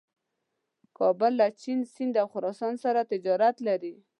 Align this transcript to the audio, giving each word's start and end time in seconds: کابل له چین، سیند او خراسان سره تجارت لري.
کابل 0.97 1.31
له 1.41 1.47
چین، 1.61 1.79
سیند 1.93 2.15
او 2.21 2.27
خراسان 2.33 2.73
سره 2.83 3.09
تجارت 3.11 3.55
لري. 3.67 3.93